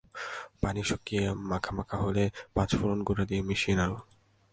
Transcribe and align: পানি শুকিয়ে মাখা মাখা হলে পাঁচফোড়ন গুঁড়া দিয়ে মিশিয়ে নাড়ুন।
পানি 0.61 0.81
শুকিয়ে 0.89 1.23
মাখা 1.49 1.71
মাখা 1.77 1.97
হলে 2.03 2.23
পাঁচফোড়ন 2.55 2.99
গুঁড়া 3.07 3.23
দিয়ে 3.25 3.41
মিশিয়ে 3.49 3.75
নাড়ুন। 3.77 4.01